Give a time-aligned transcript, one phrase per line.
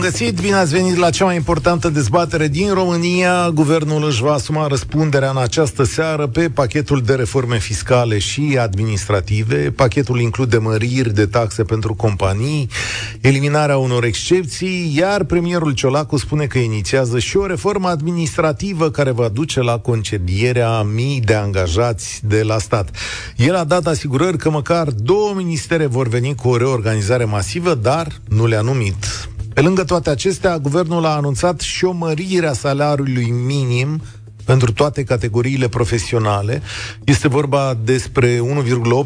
[0.00, 3.50] Bun găsit, bine ați venit la cea mai importantă dezbatere din România.
[3.50, 9.70] Guvernul își va asuma răspunderea în această seară pe pachetul de reforme fiscale și administrative.
[9.70, 12.68] Pachetul include măriri de taxe pentru companii,
[13.20, 19.28] eliminarea unor excepții, iar premierul Ciolacu spune că inițiază și o reformă administrativă care va
[19.28, 22.90] duce la concedierea mii de angajați de la stat.
[23.36, 28.06] El a dat asigurări că măcar două ministere vor veni cu o reorganizare masivă, dar
[28.28, 29.28] nu le-a numit.
[29.60, 34.02] Pe lângă toate acestea, guvernul a anunțat și o mărire a salariului minim
[34.50, 36.62] pentru toate categoriile profesionale.
[37.04, 38.42] Este vorba despre 1,8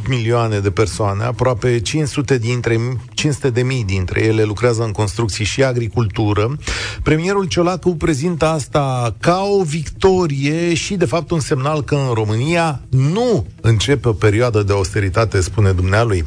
[0.09, 2.81] milioane de persoane, aproape 500 dintre
[3.15, 6.57] 500 de mii dintre ele lucrează în construcții și agricultură.
[7.03, 12.81] Premierul Ciolacu prezintă asta ca o victorie și, de fapt, un semnal că în România
[12.89, 16.25] nu începe o perioadă de austeritate, spune dumnealui.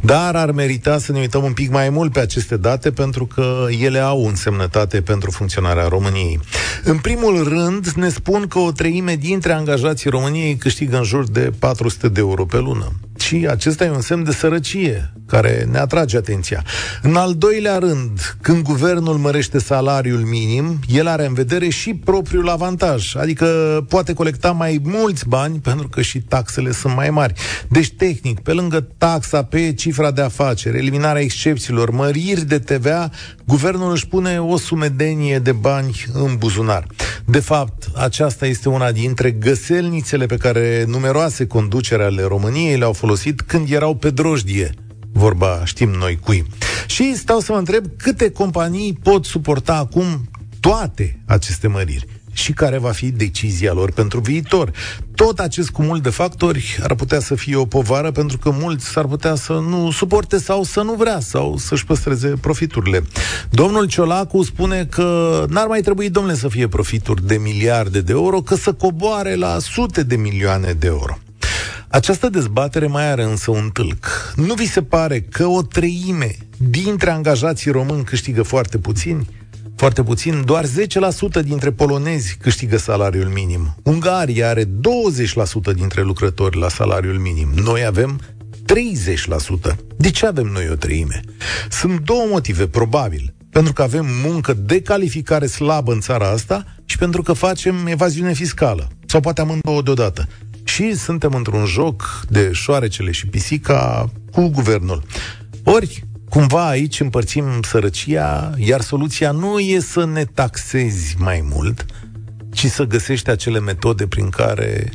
[0.00, 3.66] Dar ar merita să ne uităm un pic mai mult pe aceste date, pentru că
[3.80, 6.40] ele au însemnătate pentru funcționarea României.
[6.84, 11.52] În primul rând, ne spun că o treime dintre angajații României câștigă în jur de
[11.58, 12.92] 400 de euro pe lună.
[13.18, 16.64] Și acesta e un semn de sărăcie care ne atrage atenția.
[17.02, 22.48] În al doilea rând, când guvernul mărește salariul minim, el are în vedere și propriul
[22.48, 23.46] avantaj, adică
[23.88, 27.34] poate colecta mai mulți bani pentru că și taxele sunt mai mari.
[27.68, 33.10] Deci, tehnic, pe lângă taxa pe cifra de afaceri, eliminarea excepțiilor, măriri de TVA,
[33.44, 36.86] guvernul își pune o sumedenie de bani în buzunar.
[37.24, 43.40] De fapt, aceasta este una dintre găselnițele pe care numeroase conducere ale României le-au folosit
[43.40, 44.74] când erau pe drojdie
[45.12, 46.46] vorba știm noi cui.
[46.86, 52.78] Și stau să mă întreb câte companii pot suporta acum toate aceste măriri și care
[52.78, 54.70] va fi decizia lor pentru viitor.
[55.14, 59.06] Tot acest cumul de factori ar putea să fie o povară pentru că mulți s-ar
[59.06, 63.02] putea să nu suporte sau să nu vrea sau să-și păstreze profiturile.
[63.50, 68.40] Domnul Ciolacu spune că n-ar mai trebui, domnule, să fie profituri de miliarde de euro,
[68.40, 71.18] că să coboare la sute de milioane de euro.
[71.94, 74.32] Această dezbatere mai are însă un tâlc.
[74.36, 76.36] Nu vi se pare că o treime
[76.70, 79.28] dintre angajații români câștigă foarte puțini?
[79.76, 80.68] Foarte puțin, doar 10%
[81.44, 83.74] dintre polonezi câștigă salariul minim.
[83.82, 84.68] Ungaria are 20%
[85.74, 87.48] dintre lucrători la salariul minim.
[87.64, 88.20] Noi avem
[89.70, 89.76] 30%.
[89.96, 91.20] De ce avem noi o treime?
[91.70, 93.34] Sunt două motive, probabil.
[93.50, 98.32] Pentru că avem muncă de calificare slabă în țara asta și pentru că facem evaziune
[98.32, 98.88] fiscală.
[99.06, 100.28] Sau poate amândouă deodată
[100.64, 105.02] și suntem într-un joc de șoarecele și pisica cu guvernul.
[105.64, 111.86] Ori, cumva aici împărțim sărăcia, iar soluția nu e să ne taxezi mai mult,
[112.52, 114.92] ci să găsești acele metode prin care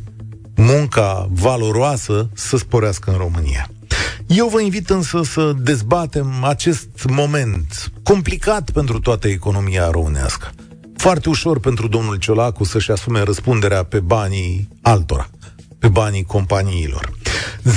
[0.56, 3.70] munca valoroasă să sporească în România.
[4.28, 10.50] Eu vă invit însă să dezbatem acest moment complicat pentru toată economia românească.
[10.96, 15.30] Foarte ușor pentru domnul Ciolacu să-și asume răspunderea pe banii altora
[15.80, 17.12] pe banii companiilor.
[17.64, 17.72] 0372069599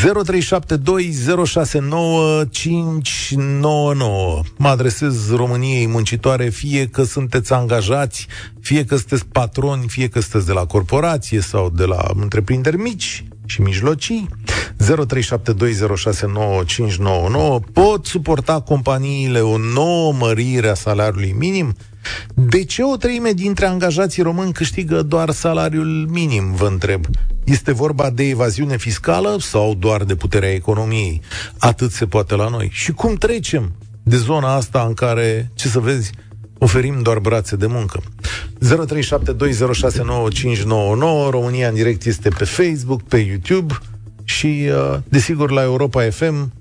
[4.56, 8.26] Mă adresez României muncitoare, fie că sunteți angajați,
[8.60, 13.24] fie că sunteți patroni, fie că sunteți de la corporație sau de la întreprinderi mici
[13.46, 14.28] și mijlocii.
[14.84, 14.86] 0372069599
[17.72, 21.74] Pot suporta companiile o nouă mărire a salariului minim?
[22.34, 27.04] De ce o treime dintre angajații români câștigă doar salariul minim, vă întreb?
[27.44, 31.20] Este vorba de evaziune fiscală sau doar de puterea economiei?
[31.58, 32.68] Atât se poate la noi.
[32.72, 36.12] Și cum trecem de zona asta în care, ce să vezi,
[36.58, 38.00] oferim doar brațe de muncă.
[38.64, 38.68] 0372069599
[41.30, 43.74] România în direct este pe Facebook, pe YouTube
[44.24, 46.52] și, uh, desigur, la Europa FM,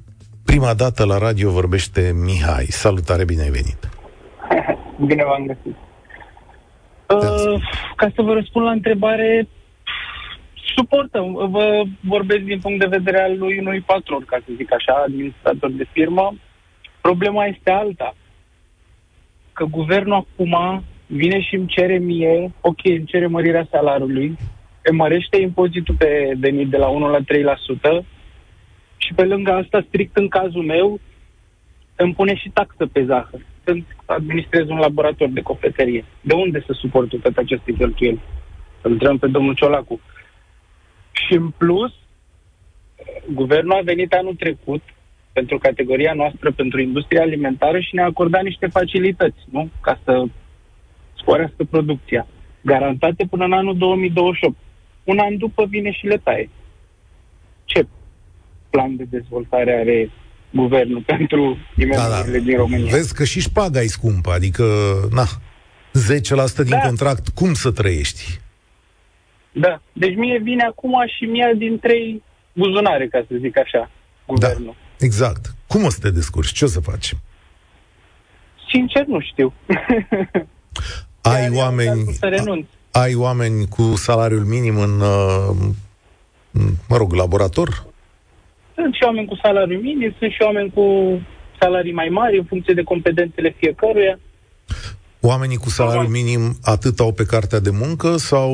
[0.44, 2.68] prima dată la radio vorbește Mihai.
[2.70, 3.90] Salutare, bine ai venit!
[5.06, 5.76] Bine v-am găsit.
[7.10, 7.62] Uh,
[7.96, 9.48] ca să vă răspund la întrebare,
[10.76, 11.34] suportăm.
[11.34, 15.72] Vă vorbesc din punct de vedere al lui unui patron, ca să zic așa, administrator
[15.72, 16.34] de firmă.
[17.02, 18.16] Problema este alta.
[19.54, 24.38] Că guvernul acum vine și îmi cere mie, ok, îmi cere mărirea salariului,
[24.84, 28.06] îmi mărește impozitul pe venit de la 1 la 3%
[28.98, 31.00] și pe lângă asta, strict în cazul meu,
[32.02, 33.42] îmi pune și taxă pe zahăr.
[33.64, 36.06] Când administrez un laborator de cofetărie.
[36.22, 38.22] De unde să suportă toate aceste cheltuieli?
[38.82, 40.00] Îl întrebăm pe domnul Ciolacu.
[41.12, 41.92] Și în plus,
[43.34, 44.82] guvernul a venit anul trecut
[45.34, 49.70] pentru categoria noastră, pentru industria alimentară și ne-a acordat niște facilități, nu?
[49.82, 50.24] Ca să
[51.18, 52.28] sporească producția.
[52.62, 54.56] Garantate până în anul 2028.
[55.04, 56.50] Un an după vine și le taie.
[57.66, 57.86] Ce
[58.70, 60.10] plan de dezvoltare are
[60.52, 62.38] guvernul pentru imm da, da.
[62.38, 62.92] din România?
[62.92, 64.64] Vezi că și șpaga e scumpă, adică,
[65.12, 66.78] na, 10% din da.
[66.78, 68.40] contract, cum să trăiești?
[69.52, 73.92] Da, deci mie vine acum și mie din trei buzunare, ca să zic așa,
[74.28, 74.76] guvernul.
[74.98, 75.54] Da, exact.
[75.68, 76.52] Cum o să te descurci?
[76.52, 77.14] Ce o să faci?
[78.70, 79.54] Sincer, nu știu.
[81.22, 82.14] ai oameni...
[82.14, 82.68] Să renunț.
[82.92, 85.56] Ai oameni cu salariul minim în, uh,
[86.88, 87.86] mă rog, laborator?
[88.82, 90.86] Sunt și oameni cu salariul minim, sunt și oameni cu
[91.60, 94.20] salarii mai mari, în funcție de competențele fiecăruia.
[95.22, 98.50] Oamenii cu salariul minim atât au pe cartea de muncă sau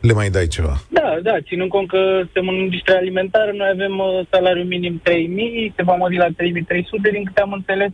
[0.00, 0.74] le mai dai ceva?
[0.88, 5.02] Da, da, ținând cont că suntem în industria alimentară, noi avem uh, salariul minim
[5.70, 6.32] 3.000, se va mări la 3.300
[7.12, 7.92] din câte am înțeles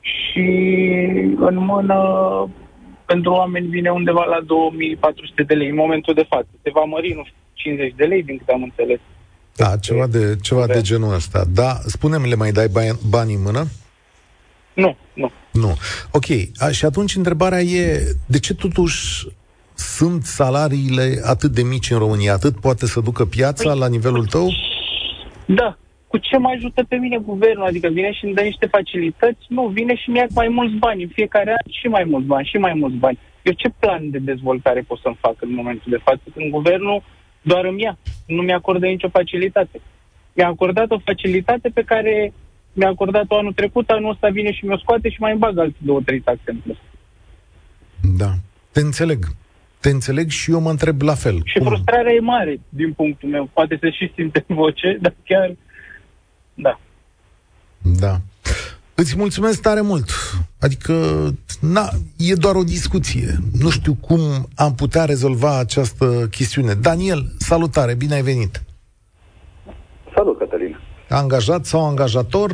[0.00, 0.46] și
[1.48, 1.98] în mână
[3.06, 6.48] pentru oameni vine undeva la 2400 de lei în momentul de față.
[6.62, 9.00] Se va mări, nu știu, 50 de lei din câte am înțeles.
[9.56, 11.44] Da, ceva de, ceva de genul ăsta.
[11.54, 13.66] Da, spune-mi, le mai dai bani, bani în mână?
[14.74, 15.30] Nu, nu.
[15.52, 15.76] Nu.
[16.10, 16.24] Ok,
[16.56, 19.26] a, și atunci întrebarea e, de ce totuși
[19.74, 22.32] sunt salariile atât de mici în România?
[22.32, 24.48] Atât poate să ducă piața păi, la nivelul tău?
[25.46, 25.76] Da.
[26.06, 27.66] Cu ce mă ajută pe mine guvernul?
[27.66, 29.44] Adică vine și îmi dă niște facilități?
[29.48, 31.02] Nu, vine și mi-ia mai mulți bani.
[31.02, 33.18] În fiecare an și mai mulți bani, și mai mulți bani.
[33.42, 36.22] Eu ce plan de dezvoltare pot să-mi fac în momentul de față?
[36.34, 37.02] Când guvernul
[37.42, 37.98] doar îmi ia.
[38.26, 39.80] Nu mi acordă nicio facilitate.
[40.32, 42.32] Mi-a acordat o facilitate pe care
[42.72, 45.76] mi-a acordat-o anul trecut, anul ăsta vine și mi-o scoate și mai îmi bagă alte
[45.78, 46.76] două, trei taxe în plus.
[48.16, 48.32] Da.
[48.72, 49.24] Te înțeleg.
[49.80, 51.40] Te înțeleg și eu mă întreb la fel.
[51.44, 51.66] Și cum?
[51.66, 53.50] frustrarea e mare, din punctul meu.
[53.52, 55.56] Poate să și simte în voce, dar chiar...
[56.54, 56.80] Da.
[58.00, 58.20] Da.
[59.02, 60.08] Îți mulțumesc tare mult.
[60.60, 60.94] Adică,
[61.60, 61.84] na,
[62.18, 63.26] e doar o discuție.
[63.62, 64.20] Nu știu cum
[64.56, 66.74] am putea rezolva această chestiune.
[66.74, 68.62] Daniel, salutare, bine ai venit.
[70.14, 70.78] Salut, Cătălin.
[71.08, 72.50] Angajat sau angajator?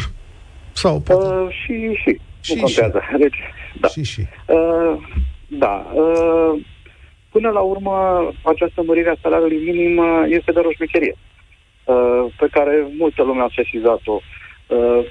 [0.72, 2.20] Sau uh, și, și.
[2.40, 3.00] Și, nu contează.
[3.10, 3.18] Și.
[3.18, 3.38] Deci,
[3.80, 3.88] da.
[3.88, 4.20] Și, și.
[4.46, 4.94] Uh,
[5.48, 5.86] da.
[5.94, 6.60] Uh,
[7.30, 7.94] Până la urmă,
[8.42, 11.14] această mărire a salariului minim uh, este doar o șmecherie
[11.84, 14.12] uh, pe care multă lume a sesizat-o.
[14.12, 14.37] Uh,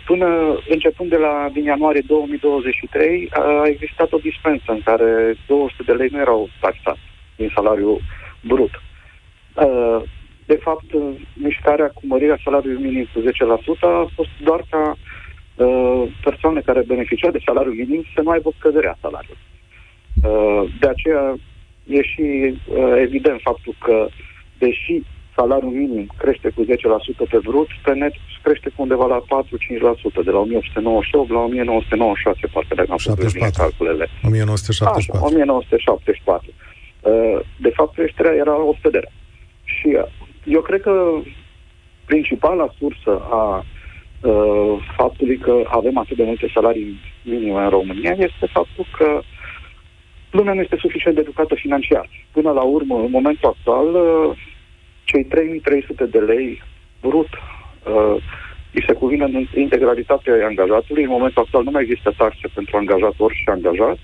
[0.06, 5.94] până începând de la din ianuarie 2023 a existat o dispensă în care 200 de
[5.94, 7.00] lei nu erau taxate
[7.36, 8.02] din salariul
[8.42, 8.82] brut.
[10.46, 10.86] De fapt,
[11.34, 13.24] mișcarea cu mărirea salariului minim cu 10%
[13.82, 14.98] a fost doar ca
[16.24, 19.46] persoane care beneficiau de salariul minim să nu aibă scăderea salariului.
[20.80, 21.36] De aceea,
[21.88, 24.08] e și uh, evident faptul că,
[24.58, 25.02] deși
[25.38, 26.68] salariul minim crește cu 10%
[27.30, 28.14] pe brut, pe net
[28.44, 33.50] crește cu undeva la 4-5%, de la 1898 la 1996, parcă de am făcut bine
[33.64, 34.06] calculele.
[34.24, 35.00] 1974.
[35.00, 36.50] Așa, 1974.
[36.50, 39.10] Uh, de fapt, creșterea era o scădere.
[39.64, 40.08] Și uh,
[40.56, 40.94] eu cred că
[42.06, 48.46] principala sursă a uh, faptului că avem atât de multe salarii minime în România este
[48.58, 49.26] faptul că uh,
[50.32, 52.10] lumea nu este suficient de educată financiar.
[52.32, 54.38] Până la urmă, în momentul actual, uh,
[55.10, 56.62] cei 3300 de lei
[57.02, 58.16] brut uh,
[58.74, 61.04] îi se cuvine în integralitatea angajatului.
[61.04, 63.98] În momentul actual nu mai există taxe pentru angajator și angajat,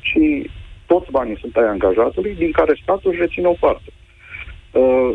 [0.00, 0.50] ci
[0.86, 3.90] toți banii sunt ai angajatului, din care statul își reține o parte.
[4.72, 5.10] Uh,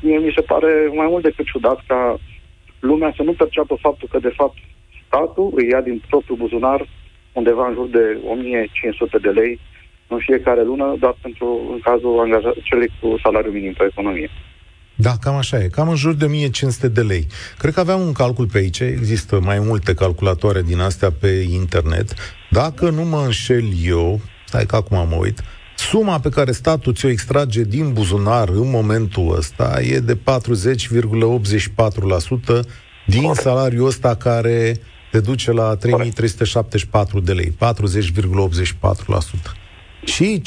[0.00, 2.18] mie mi se pare mai mult decât ciudat ca
[2.80, 4.56] lumea să nu perceapă faptul că, de fapt,
[5.06, 6.86] statul îi ia din propriul buzunar
[7.32, 9.60] undeva în jur de 1500 de lei
[10.06, 14.30] în fiecare lună, doar pentru în cazul angajat, celui cu salariu minim pe economie.
[14.96, 15.68] Da, cam așa e.
[15.68, 17.26] Cam în jur de 1500 de lei.
[17.58, 18.80] Cred că aveam un calcul pe aici.
[18.80, 22.14] Există mai multe calculatoare din astea pe internet.
[22.50, 25.42] Dacă nu mă înșel eu, stai că acum mă uit,
[25.76, 30.20] suma pe care statul ți-o extrage din buzunar în momentul ăsta e de 40,84%
[33.06, 37.50] din salariul ăsta care te duce la 3374 de lei.
[37.50, 37.54] 40,84%
[40.04, 40.42] și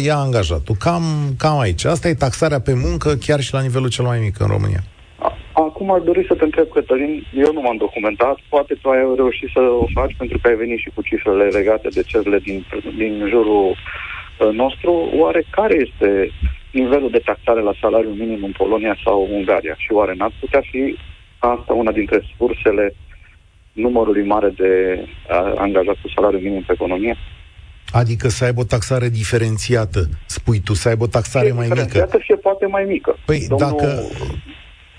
[0.00, 0.74] 59% ia angajatul.
[0.78, 1.02] Cam,
[1.38, 1.84] cam aici.
[1.84, 4.82] Asta e taxarea pe muncă, chiar și la nivelul cel mai mic în România.
[5.52, 9.48] Acum aș dori să te întreb, Cătălin, eu nu m-am documentat, poate tu ai reușit
[9.52, 12.66] să o faci pentru că ai venit și cu cifrele legate de țările din,
[12.96, 15.10] din jurul uh, nostru.
[15.14, 16.30] Oare care este
[16.72, 19.74] nivelul de taxare la salariul minim în Polonia sau Ungaria?
[19.78, 20.96] Și oare n-ar putea fi
[21.38, 22.94] asta una dintre sursele
[23.72, 27.16] numărului mare de uh, angajați cu salariu minim pe economie?
[27.92, 31.82] Adică să aibă o taxare diferențiată, spui tu, să aibă o taxare fie mai mică.
[31.82, 33.16] Diferențiată și poate mai mică.
[33.24, 33.86] Păi domnul, dacă...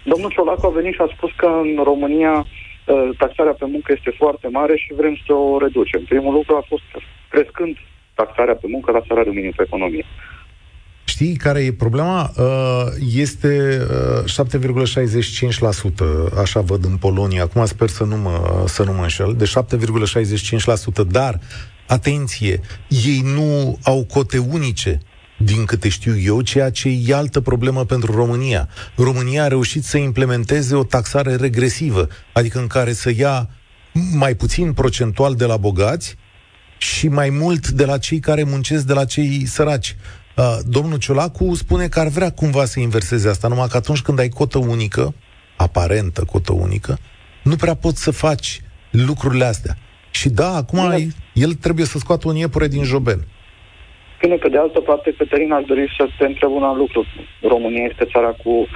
[0.03, 4.11] Domnul Ciolacu a venit și a spus că în România uh, taxarea pe muncă este
[4.17, 6.01] foarte mare și vrem să o reducem.
[6.13, 6.89] Primul lucru a fost
[7.29, 7.75] crescând
[8.13, 10.05] taxarea pe muncă la salariul minim pe economie.
[11.03, 12.31] Știi care e problema?
[12.37, 12.85] Uh,
[13.15, 13.79] este
[14.25, 16.07] 7,65%, uh,
[16.41, 17.43] așa văd în Polonia.
[17.43, 19.33] Acum sper să nu mă, să nu mă înșel.
[19.37, 21.39] De 7,65%, dar,
[21.87, 24.99] atenție, ei nu au cote unice
[25.37, 28.69] din câte știu eu, ceea ce e altă problemă pentru România.
[28.95, 33.49] România a reușit să implementeze o taxare regresivă, adică în care să ia
[34.13, 36.15] mai puțin procentual de la bogați
[36.77, 39.95] și mai mult de la cei care muncesc de la cei săraci.
[40.35, 44.19] Uh, domnul Ciolacu spune că ar vrea cumva să inverseze asta, numai că atunci când
[44.19, 45.13] ai cotă unică,
[45.57, 46.97] aparentă cotă unică,
[47.43, 48.61] nu prea poți să faci
[48.91, 49.77] lucrurile astea.
[50.19, 53.19] Și da, acum ai, el trebuie să scoată un iepure din joben.
[54.21, 57.05] Bine, pe de altă parte, Cătălin, aș dori să te întreb un alt lucru.
[57.41, 58.67] România este țara cu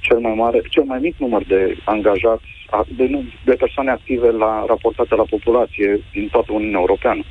[0.00, 2.48] cel mai mare, cel mai mic număr de angajați,
[2.96, 7.22] de, de persoane active la, raportate la populație din toată Uniunea Europeană.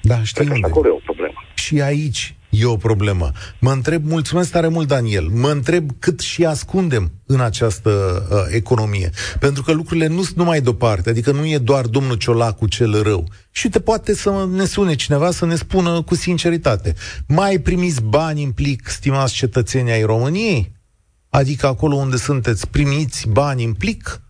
[0.00, 0.66] Da, știi Cred unde.
[0.70, 1.44] acolo e o problemă.
[1.54, 3.30] Și aici e o problemă.
[3.60, 7.90] Mă întreb, mulțumesc tare mult, Daniel, mă întreb cât și ascundem în această
[8.30, 9.10] uh, economie.
[9.38, 13.28] Pentru că lucrurile nu sunt numai deoparte, adică nu e doar domnul Ciolacu cel rău.
[13.50, 16.94] Și te poate să ne sune cineva să ne spună cu sinceritate.
[17.26, 20.72] Mai primiți bani în plic, stimați cetățenii ai României?
[21.28, 24.20] Adică acolo unde sunteți, primiți bani în plic?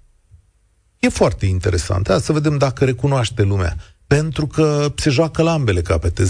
[0.99, 2.09] E foarte interesant.
[2.09, 3.77] Hai să vedem dacă recunoaște lumea
[4.07, 6.23] pentru că se joacă la ambele capete.
[6.23, 6.29] 0372069599.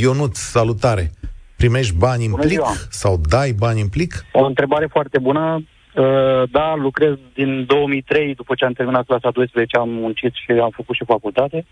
[0.00, 1.10] Ionut, salutare!
[1.56, 2.72] Primești bani în plic ziua.
[2.90, 4.24] sau dai bani în plic?
[4.32, 5.64] O întrebare foarte bună.
[5.94, 10.70] Uh, da, lucrez din 2003, după ce am terminat clasa 12, am muncit și am
[10.70, 11.66] făcut și facultate.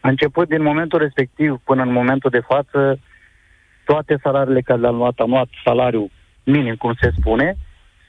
[0.00, 2.98] A început din momentul respectiv până în momentul de față,
[3.84, 6.10] toate salariile care le-am luat, am luat salariu
[6.44, 7.56] minim, cum se spune,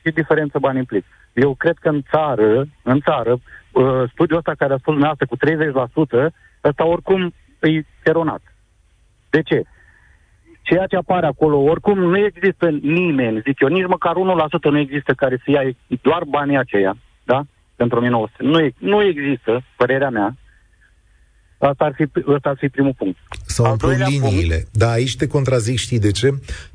[0.06, 1.06] și diferență bani în plic.
[1.34, 3.32] Eu cred că în țară, în țară,
[3.72, 6.34] uh, studiul ăsta care a spus dumneavoastră cu 30%,
[6.64, 8.42] ăsta oricum e eronat.
[9.30, 9.64] De ce?
[10.62, 15.14] Ceea ce apare acolo, oricum nu există nimeni, zic eu, nici măcar 1% nu există
[15.14, 17.46] care să ia doar banii aceia, da?
[17.76, 18.44] Pentru 1900.
[18.44, 20.38] Nu, e, nu există, părerea mea.
[21.58, 22.04] Asta ar fi,
[22.36, 23.18] asta ar fi primul punct.
[23.46, 24.56] Sau liniile.
[24.56, 26.30] Punct, da, aici te contrazic, știi de ce?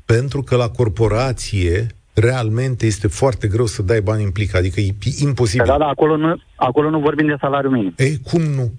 [0.05, 4.95] Pentru că la corporație realmente este foarte greu să dai bani în plic, adică e
[5.21, 5.67] imposibil.
[5.67, 7.95] Da, da, acolo nu, acolo nu vorbim de salariu minim.
[7.97, 8.73] Ei, cum nu?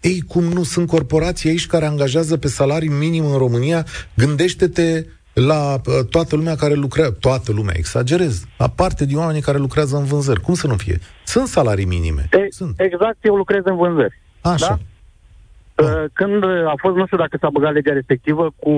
[0.00, 0.62] Ei, cum nu?
[0.62, 3.84] Sunt corporații aici care angajează pe salariu minim în România.
[4.14, 9.58] Gândește-te la uh, toată lumea care lucrează, toată lumea, exagerez, la parte din oamenii care
[9.58, 10.40] lucrează în vânzări.
[10.40, 10.98] Cum să nu fie?
[11.24, 12.28] Sunt salarii minime.
[12.32, 12.80] E, Sunt.
[12.80, 14.20] Exact, eu lucrez în vânzări.
[14.40, 14.66] Așa.
[14.66, 14.78] Da?
[15.84, 18.72] Uh, când a fost, nu știu dacă s-a băgat legea respectivă, cu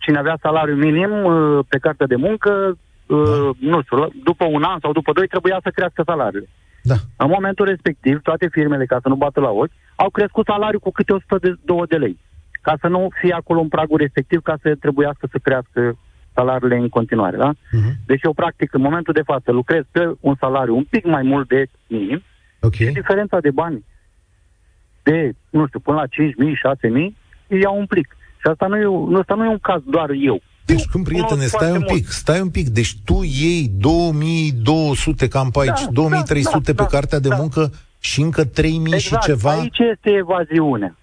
[0.00, 3.14] cine avea salariu minim uh, pe cartea de muncă, da.
[3.16, 6.48] Uh, nu știu, după un an sau după doi trebuia să crească salariile.
[6.82, 6.94] Da.
[7.16, 10.90] În momentul respectiv, toate firmele, ca să nu bată la ochi, au crescut salariul cu
[10.90, 12.18] câte 102 de lei.
[12.60, 15.98] Ca să nu fie acolo un pragul respectiv, ca să trebuiască să crească
[16.34, 17.52] salariile în continuare, da?
[17.52, 17.94] Uh-huh.
[18.06, 21.48] Deci eu, practic, în momentul de față, lucrez pe un salariu un pic mai mult
[21.48, 22.22] de minim
[22.60, 22.86] okay.
[22.86, 23.84] și diferența de bani
[25.08, 26.10] de, nu știu, până la 5.000,
[26.78, 28.16] 6.000, iau un plic.
[28.40, 30.42] Și asta nu e, asta nu e un caz doar eu.
[30.66, 32.04] Deci, cum, prietene, stai un pic, mult.
[32.04, 32.68] stai un pic.
[32.68, 37.36] Deci tu iei 2200 cam pe aici, da, 2300 da, da, pe cartea de da.
[37.36, 39.50] muncă și încă 3000 exact, și ceva.
[39.50, 40.94] aici este evaziune.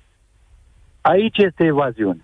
[1.02, 2.22] Aici este evaziune.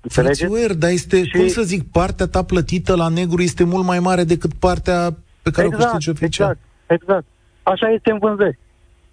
[0.00, 0.78] Înțelegeți?
[0.78, 1.36] dar este, și...
[1.36, 5.50] cum să zic, partea ta plătită la negru este mult mai mare decât partea pe
[5.50, 6.50] care exact, o câștigi oficial.
[6.50, 7.24] Exact, exact.
[7.62, 8.58] Așa este în vânzări.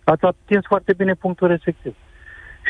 [0.03, 1.95] Ați atins foarte bine punctul respectiv.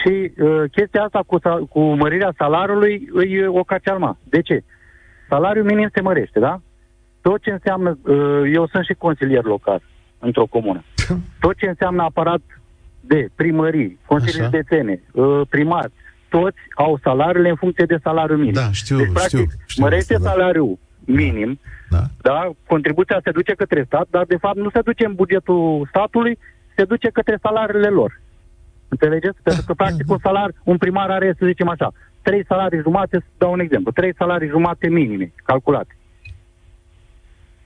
[0.04, 4.18] Și uh, chestia asta cu, cu mărirea salariului e o cacealma.
[4.24, 4.64] De ce?
[5.30, 6.62] Salariul minim se mărește, da?
[7.22, 9.82] Tot ce înseamnă, uh, eu sunt și consilier local
[10.20, 10.84] într-o comună.
[11.40, 12.42] Tot ce înseamnă aparat
[13.00, 15.92] de primării, consilii de țene, uh, primari,
[16.30, 18.54] toți au salariile în funcție de salariul minim.
[18.54, 20.32] Da, știu, deci, practic, știu, știu mărește asta, da.
[20.32, 21.60] salariul minim,
[21.90, 22.04] da.
[22.22, 22.52] da.
[22.68, 26.38] Contribuția se duce către stat, dar de fapt nu se duce în bugetul statului,
[26.76, 28.22] se duce către salariile lor.
[28.96, 29.40] Înțelegeți?
[29.44, 33.30] Pentru că, practic, un salar, un primar are, să zicem așa, trei salarii jumate, să
[33.38, 35.98] dau un exemplu, trei salarii jumate minime, calculate.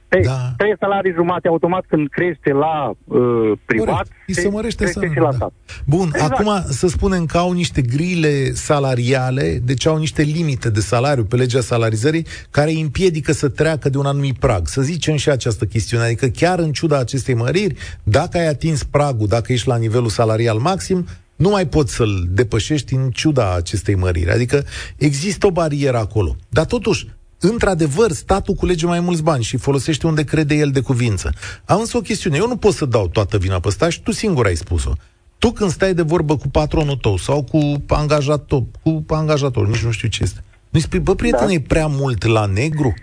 [0.10, 0.54] Ei, da.
[0.58, 5.00] trei salarii jumate automat când crește la uh, privat, se, se mărește să...
[5.14, 5.36] și la da.
[5.36, 5.52] stat.
[5.86, 6.32] Bun, exact.
[6.32, 11.36] acum să spunem că au niște grile salariale, deci au niște limite de salariu pe
[11.36, 14.68] legea salarizării, care îi împiedică să treacă de un anumit prag.
[14.68, 19.28] Să zicem și această chestiune, adică chiar în ciuda acestei măriri, dacă ai atins pragul,
[19.28, 24.32] dacă ești la nivelul salarial maxim, nu mai poți să-l depășești în ciuda acestei măriri.
[24.32, 24.64] Adică
[24.98, 26.36] există o barieră acolo.
[26.50, 27.08] Dar totuși,
[27.40, 31.32] într-adevăr, statul culege mai mulți bani și folosește unde crede el de cuvință.
[31.66, 32.38] Am însă o chestiune.
[32.38, 34.92] Eu nu pot să dau toată vina pe stat și tu singur ai spus-o.
[35.38, 39.92] Tu când stai de vorbă cu patronul tău sau cu angajator, cu angajator, nici nu
[39.92, 41.52] știu ce este, nu spui, bă, prietene, da.
[41.54, 42.94] e prea mult la negru?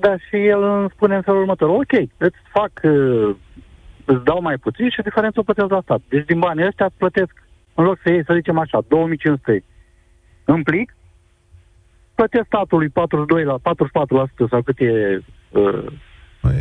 [0.00, 3.36] Da, și el îmi spune în felul următor, ok, îți fac, uh,
[4.04, 6.00] îți dau mai puțin și diferența o plătesc la stat.
[6.08, 7.32] Deci din banii ăștia îți plătesc,
[7.74, 9.64] în loc să iei, să zicem așa, 2500
[10.44, 10.96] în plic,
[12.14, 13.60] plătesc statului 42 la 44%
[14.50, 15.84] sau cât e uh,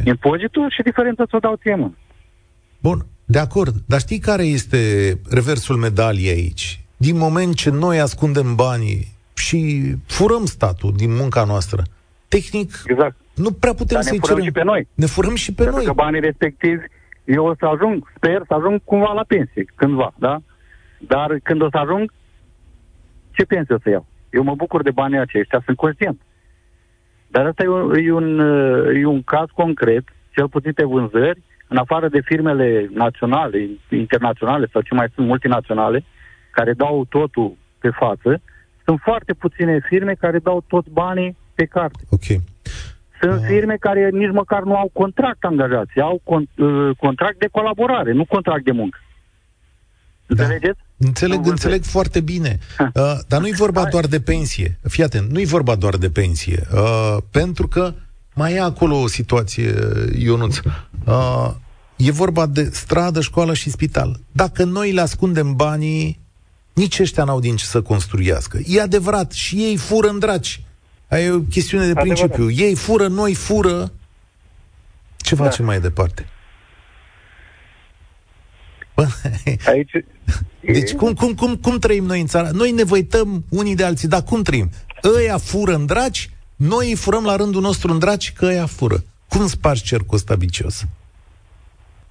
[0.03, 1.98] impozitul și diferența ți-o dau ție mână.
[2.79, 4.77] Bun, de acord, dar știi care este
[5.29, 6.79] reversul medaliei aici?
[6.98, 11.83] Din moment ce noi ascundem banii și furăm statul din munca noastră,
[12.27, 13.15] tehnic, exact.
[13.36, 14.51] nu prea putem Dar să-i ne furăm cerem.
[14.53, 14.88] și pe noi.
[14.93, 15.86] Ne furăm și pe Pentru noi.
[15.86, 16.83] că banii respectivi,
[17.24, 20.41] eu o să ajung, sper să ajung cumva la pensie, cândva, da?
[21.00, 22.13] Dar când o să ajung,
[23.31, 24.05] ce pensie o să iau?
[24.34, 26.22] Eu mă bucur de banii aceștia, sunt conștient.
[27.28, 30.04] Dar asta e un, e un, uh, e un caz concret,
[30.36, 36.04] cel puțin pe vânzări, în afară de firmele naționale, internaționale sau ce mai sunt multinaționale,
[36.52, 38.42] care dau totul pe față,
[38.86, 42.04] sunt foarte puține firme care dau toți banii pe carte.
[42.10, 42.24] Ok.
[43.22, 43.48] Sunt Ah.
[43.48, 48.25] firme care nici măcar nu au contract angajați, au con- uh, contract de colaborare, nu
[48.25, 48.98] contract de muncă.
[50.25, 50.44] Da.
[50.44, 50.80] Înțelegeți?
[51.05, 52.60] Înțeleg, Am înțeleg foarte bine.
[52.77, 52.91] Ha.
[52.93, 53.89] Uh, dar nu-i vorba Hai.
[53.89, 54.79] doar de pensie.
[54.88, 56.67] Fii atent, nu-i vorba doar de pensie.
[56.74, 57.93] Uh, pentru că
[58.33, 59.75] mai e acolo o situație,
[60.17, 60.57] Ionuț.
[61.05, 61.51] Uh,
[61.95, 64.19] e vorba de stradă, școală și spital.
[64.31, 66.19] Dacă noi le ascundem banii,
[66.74, 68.60] nici ăștia n-au din ce să construiască.
[68.65, 70.63] E adevărat, și ei fură în draci.
[71.10, 72.15] Aia e o chestiune de Adevărat.
[72.17, 72.65] principiu.
[72.65, 73.91] Ei fură, noi fură.
[75.17, 75.43] Ce Da.
[75.43, 76.27] facem mai departe?
[78.96, 79.06] Bă,
[79.68, 79.92] Aici...
[80.78, 82.50] deci cum, cum, cum, cum trăim noi în țara?
[82.52, 84.70] Noi ne văităm unii de alții, dar cum trăim?
[85.18, 88.96] Ăia fură în draci, noi îi furăm la rândul nostru în draci, că ăia fură.
[89.28, 90.86] Cum spargi cercul ăsta vicios?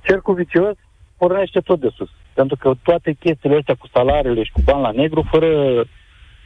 [0.03, 0.77] cercul vicios
[1.17, 2.11] pornește tot de sus.
[2.35, 5.51] Pentru că toate chestiile astea cu salariile și cu bani la negru, fără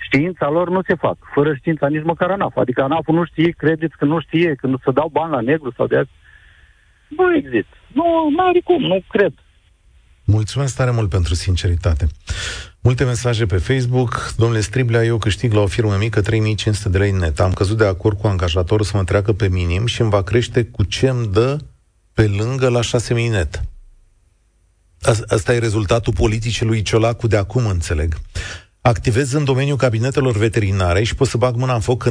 [0.07, 1.16] știința lor nu se fac.
[1.35, 2.57] Fără știința nici măcar ANAF.
[2.57, 5.72] Adică ANAF nu știe, credeți că nu știe, că nu se dau bani la negru
[5.77, 6.11] sau de azi.
[7.09, 7.77] Nu există.
[7.92, 9.33] Nu, nu are cum, nu cred.
[10.28, 12.06] Mulțumesc tare mult pentru sinceritate.
[12.80, 14.32] Multe mesaje pe Facebook.
[14.36, 17.40] Domnule Striblea, eu câștig la o firmă mică 3500 de lei net.
[17.40, 20.64] Am căzut de acord cu angajatorul să mă treacă pe minim și îmi va crește
[20.64, 21.58] cu ce îmi dă
[22.12, 23.62] pe lângă la 6000 net.
[25.00, 28.18] As- Asta e rezultatul politicii lui Ciolacu de acum, înțeleg.
[28.87, 32.11] Activez în domeniul cabinetelor veterinare și pot să bag mâna în foc că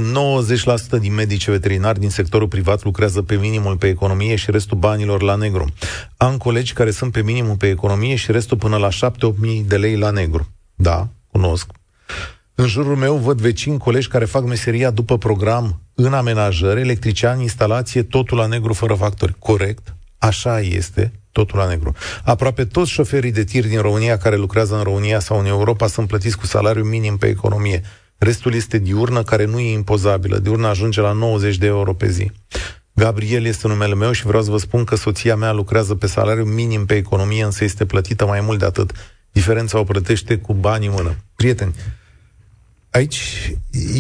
[0.98, 5.22] 90% din medici veterinari din sectorul privat lucrează pe minimul pe economie și restul banilor
[5.22, 5.74] la negru.
[6.18, 8.92] Am colegi care sunt pe minimul pe economie și restul până la 7-8
[9.40, 10.48] mii de lei la negru.
[10.76, 11.72] Da, cunosc.
[12.56, 18.04] În jurul meu văd vecini, colegi care fac meseria după program în amenajări, electrician, instalație,
[18.04, 19.36] totul la negru fără factori.
[19.40, 21.94] Corect, așa este, totul la negru.
[22.24, 26.08] Aproape toți șoferii de tir din România care lucrează în România sau în Europa sunt
[26.08, 27.82] plătiți cu salariu minim pe economie.
[28.18, 30.38] Restul este diurnă, care nu e impozabilă.
[30.38, 32.32] Diurnă ajunge la 90 de euro pe zi.
[32.94, 36.44] Gabriel este numele meu și vreau să vă spun că soția mea lucrează pe salariu
[36.44, 38.92] minim pe economie, însă este plătită mai mult de atât.
[39.32, 41.16] Diferența o plătește cu bani în mână.
[41.36, 41.76] Prieteni,
[42.90, 43.52] aici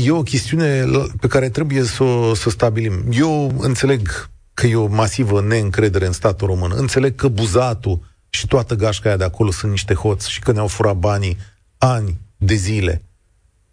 [0.03, 2.93] e o chestiune la- pe care trebuie să o, să o stabilim.
[3.11, 6.71] Eu înțeleg că e o masivă neîncredere în statul român.
[6.75, 10.67] Înțeleg că buzatul și toată gașca aia de acolo sunt niște hoți și că ne-au
[10.67, 11.37] furat banii
[11.77, 13.01] ani de zile.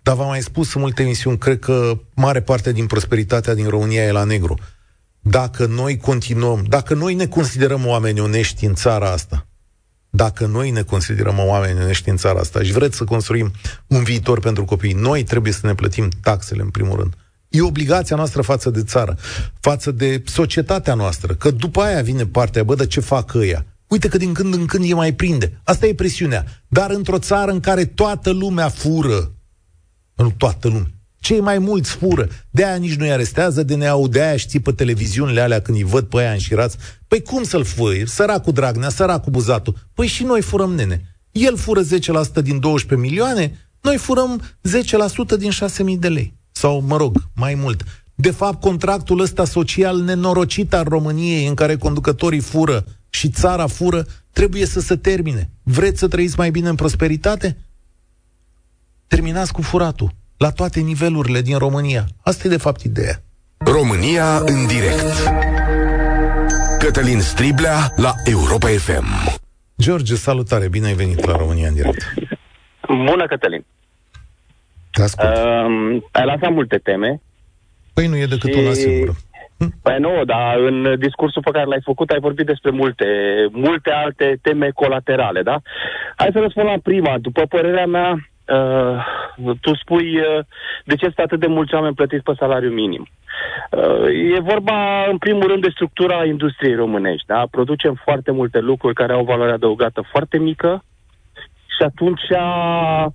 [0.03, 4.03] Dar v-am mai spus în multe emisiuni, cred că mare parte din prosperitatea din România
[4.03, 4.59] e la negru.
[5.21, 9.47] Dacă noi continuăm, dacă noi ne considerăm oameni onești în țara asta,
[10.11, 13.53] dacă noi ne considerăm oameni onești în țara asta și vreți să construim
[13.87, 17.15] un viitor pentru copii, noi trebuie să ne plătim taxele în primul rând.
[17.53, 19.17] E obligația noastră față de țară,
[19.61, 23.67] față de societatea noastră, că după aia vine partea, bă, de ce fac ăia?
[23.87, 25.61] Uite că din când în când e mai prinde.
[25.65, 26.45] Asta e presiunea.
[26.69, 29.33] Dar într-o țară în care toată lumea fură,
[30.15, 32.29] nu toată lumea, cei mai mulți fură.
[32.51, 35.85] De aia nici nu-i arestează, de ne de aia știi pe televiziunile alea când îi
[35.85, 36.77] văd pe aia înșirați.
[37.09, 38.09] Păi cum să-l furi?
[38.09, 39.77] Săracul Dragnea, săracul Buzatul.
[39.95, 41.17] Păi și noi furăm, nene.
[41.31, 44.43] El fură 10% din 12 milioane, noi furăm
[45.35, 46.41] 10% din 6.000 de lei.
[46.63, 47.85] Sau, mă rog, mai mult.
[48.15, 54.05] De fapt, contractul ăsta social nenorocit al României, în care conducătorii fură și țara fură,
[54.33, 55.51] trebuie să se termine.
[55.63, 57.57] Vreți să trăiți mai bine în prosperitate?
[59.07, 62.07] Terminați cu furatul la toate nivelurile din România.
[62.21, 63.23] Asta e de fapt ideea.
[63.59, 65.31] România în direct.
[66.79, 69.39] Cătălin Striblea la Europa FM.
[69.81, 72.15] George, salutare, bine ai venit la România în direct.
[72.89, 73.65] Bună, Cătălin.
[74.93, 75.37] Te ascult.
[75.37, 75.41] Uh,
[75.95, 77.21] Uh, ai lansat multe teme.
[77.95, 79.13] păi nu e decât și- una singură.
[79.83, 83.07] Păi nu, dar în discursul pe care l-ai făcut ai vorbit despre multe,
[83.51, 85.61] multe alte teme colaterale, da?
[86.17, 87.19] Hai să răspund la prima.
[87.19, 88.11] După părerea mea,
[88.49, 90.45] uh, tu spui uh,
[90.85, 93.07] de ce sunt atât de mulți oameni plătiți pe salariu minim.
[93.71, 97.45] Uh, e vorba, în primul rând, de structura industriei românești, da?
[97.51, 100.85] Producem foarte multe lucruri care au valoare adăugată foarte mică
[101.77, 103.07] și atunci Uh,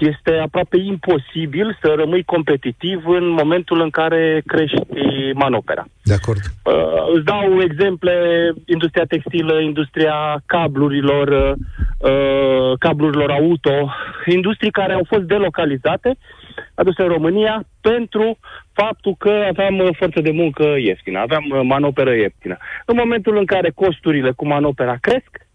[0.00, 4.80] este aproape imposibil să rămâi competitiv în momentul în care crești
[5.34, 5.84] manopera.
[6.02, 6.40] De acord.
[6.64, 8.12] Uh, îți dau exemple,
[8.66, 11.56] industria textilă, industria cablurilor,
[11.98, 13.92] uh, cablurilor auto,
[14.26, 16.16] industrii care au fost delocalizate,
[16.74, 18.38] aduse în România pentru
[18.72, 22.56] faptul că aveam forță de muncă ieftină, aveam manoperă ieftină.
[22.86, 25.47] În momentul în care costurile cu manopera cresc,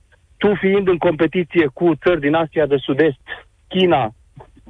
[0.43, 3.25] tu fiind în competiție cu țări din Asia de Sud-Est,
[3.67, 4.13] China,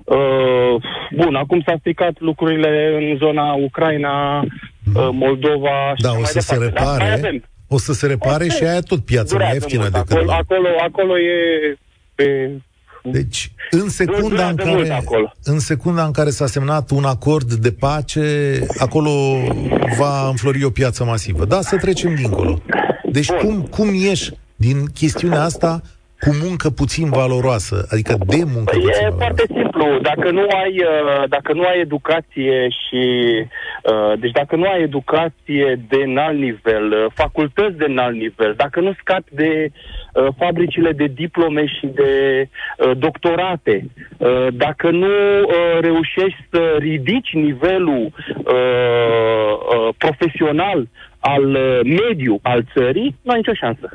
[0.04, 0.74] uh,
[1.16, 6.56] bun, acum s-a stricat lucrurile în zona Ucraina, uh, Moldova și Da, o să se
[6.56, 7.42] repare.
[7.68, 11.38] O să se repare și aia tot piața mai ieftină decât acolo, acolo, acolo e
[12.16, 12.50] pe
[13.06, 15.04] deci, în secunda, în care,
[15.44, 18.22] în secunda în care s-a semnat un acord de pace,
[18.78, 19.12] acolo
[19.98, 21.46] va înflori o piață masivă.
[21.46, 22.62] Da, să trecem dincolo.
[23.12, 24.32] Deci, cum, cum ieși
[24.66, 25.82] din chestiunea asta
[26.24, 29.18] cu muncă puțin valoroasă, adică de muncă puțin E valoroasă.
[29.24, 29.86] foarte simplu.
[30.02, 33.04] Dacă nu ai, uh, dacă nu ai educație și...
[33.92, 38.80] Uh, deci dacă nu ai educație de înalt nivel, uh, facultăți de înalt nivel, dacă
[38.80, 39.72] nu scapi de
[40.38, 42.14] fabricile de diplome și de
[42.98, 43.90] doctorate,
[44.54, 45.08] dacă nu
[45.80, 48.12] reușești să ridici nivelul
[49.98, 50.88] profesional
[51.20, 51.46] al
[51.84, 53.90] mediu al țării, nu ai nicio șansă.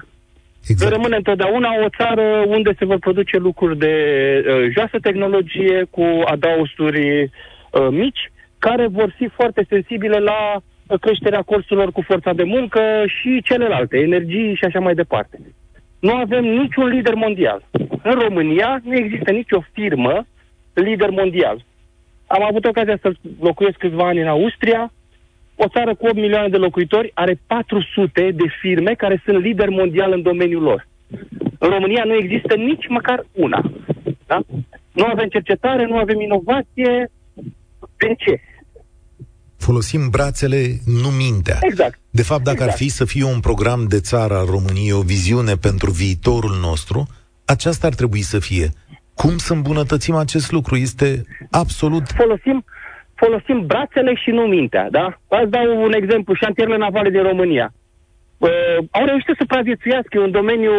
[0.67, 0.93] Exact.
[0.93, 3.95] Rămâne întotdeauna o țară unde se vor produce lucruri de
[4.47, 11.43] uh, joasă tehnologie cu adaosturi uh, mici, care vor fi foarte sensibile la uh, creșterea
[11.43, 15.39] costurilor cu forța de muncă și celelalte, energii și așa mai departe.
[16.01, 17.63] Nu avem niciun lider mondial.
[18.03, 20.27] În România nu există nicio firmă
[20.73, 21.65] lider mondial.
[22.27, 24.93] Am avut ocazia să locuiesc câțiva ani în Austria,
[25.65, 30.13] o țară cu 8 milioane de locuitori are 400 de firme care sunt lideri mondial
[30.13, 30.89] în domeniul lor.
[31.59, 33.73] În România nu există nici măcar una.
[34.27, 34.41] Da?
[34.93, 37.11] Nu avem cercetare, nu avem inovație.
[37.97, 38.41] De ce?
[39.57, 41.59] Folosim brațele, nu mintea.
[41.61, 42.01] Exact.
[42.11, 42.73] De fapt, dacă exact.
[42.73, 47.07] ar fi să fie un program de țară al României, o viziune pentru viitorul nostru,
[47.45, 48.69] aceasta ar trebui să fie.
[49.15, 50.77] Cum să îmbunătățim acest lucru?
[50.77, 52.03] Este absolut...
[52.17, 52.65] Folosim,
[53.23, 55.07] folosim brațele și nu mintea, da?
[55.29, 57.73] Ați dau un exemplu, șantierele navale din România.
[58.39, 60.73] Uh, au reușit să supraviețuiască, e un domeniu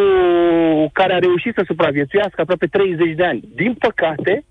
[0.93, 3.41] care a reușit să supraviețuiască aproape 30 de ani.
[3.56, 4.43] Din păcate,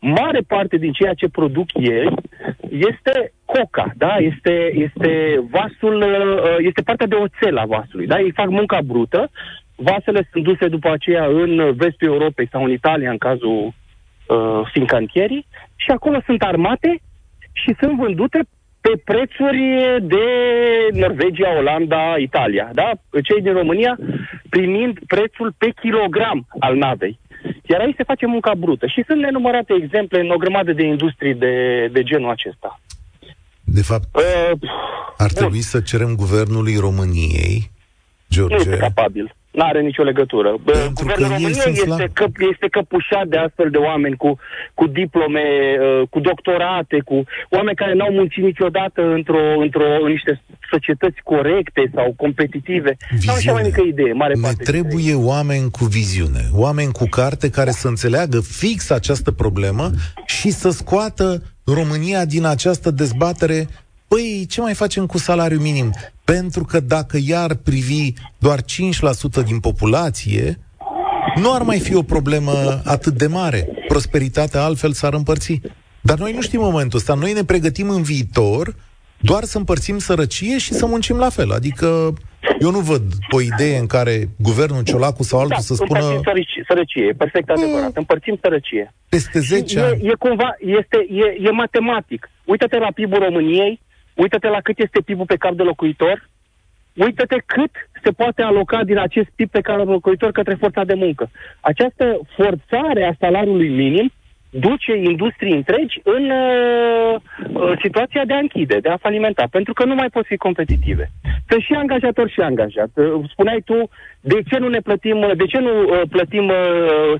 [0.00, 2.14] mare parte din ceea ce produc ei
[2.70, 4.16] este coca, da?
[4.16, 5.10] Este, este
[5.50, 8.20] vasul, uh, este partea de oțel a vasului, da?
[8.20, 9.30] Ei fac munca brută,
[9.76, 15.46] vasele sunt duse după aceea în vestul Europei sau în Italia, în cazul uh, fincantierii,
[15.76, 17.00] și acolo sunt armate
[17.52, 18.40] și sunt vândute
[18.80, 19.62] pe prețuri
[20.02, 20.24] de
[20.92, 22.70] Norvegia, Olanda, Italia.
[22.74, 22.90] Da?
[23.22, 23.98] Cei din România
[24.48, 27.18] primind prețul pe kilogram al navei.
[27.68, 28.86] Iar aici se face munca brută.
[28.86, 32.80] Și sunt nenumărate exemple în o grămadă de industrii de, de genul acesta.
[33.64, 34.50] De fapt, uh,
[35.16, 35.34] ar bun.
[35.34, 37.70] trebui să cerem guvernului României,
[38.30, 38.54] George...
[38.54, 39.34] Nu este capabil.
[39.50, 40.48] Nu are nicio legătură.
[40.64, 44.38] Pentru Guvernul României este, că, este căpușat de astfel de oameni cu,
[44.74, 45.46] cu diplome,
[45.80, 51.90] uh, cu doctorate, cu oameni care n-au muncit niciodată într-o, într-o, în niște societăți corecte
[51.94, 52.96] sau competitive.
[53.24, 57.50] Nu am mai mică idee, mare Ne parte trebuie oameni cu viziune, oameni cu carte
[57.50, 59.90] care să înțeleagă fix această problemă
[60.26, 63.68] și să scoată România din această dezbatere
[64.14, 65.90] Păi, ce mai facem cu salariul minim?
[66.24, 68.64] Pentru că dacă i-ar privi doar 5%
[69.44, 70.58] din populație,
[71.34, 72.52] nu ar mai fi o problemă
[72.84, 73.68] atât de mare.
[73.88, 75.60] Prosperitatea altfel s-ar împărți.
[76.00, 77.14] Dar noi nu știm momentul ăsta.
[77.14, 78.74] Noi ne pregătim în viitor
[79.20, 81.50] doar să împărțim sărăcie și să muncim la fel.
[81.52, 82.12] Adică
[82.60, 85.98] eu nu văd o idee în care guvernul Ciolacu sau altul da, să spună...
[85.98, 87.96] Împărțim sărăcie, e perfect adevărat.
[87.96, 88.94] Împărțim sărăcie.
[89.08, 90.06] Peste 10 ani.
[90.06, 92.30] E, e cumva, este, e, e matematic.
[92.44, 93.80] Uită-te la PIB-ul României,
[94.14, 96.28] Uită-te la cât este PIB-ul pe cap de locuitor,
[96.94, 97.70] uită-te cât
[98.02, 101.30] se poate aloca din acest PIB pe cap de locuitor către forța de muncă.
[101.60, 104.12] Această forțare a salariului minim
[104.50, 107.14] duce industrii întregi în uh,
[107.52, 111.10] uh, situația de a închide, de a falimenta, pentru că nu mai pot fi competitive.
[111.48, 112.90] Sunt și angajator și angajat.
[112.94, 113.88] Uh, spuneai tu,
[114.20, 116.54] de ce nu ne plătim, de ce nu uh, plătim uh,